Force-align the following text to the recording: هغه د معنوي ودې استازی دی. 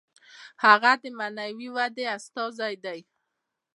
هغه 0.63 0.91
د 1.01 1.03
معنوي 1.17 1.67
ودې 1.75 2.05
استازی 2.17 2.73
دی. 2.83 2.99